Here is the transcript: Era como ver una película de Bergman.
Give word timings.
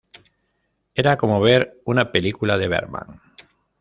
Era 0.95 1.15
como 1.15 1.39
ver 1.39 1.79
una 1.85 2.11
película 2.11 2.57
de 2.57 2.67
Bergman. 2.67 3.21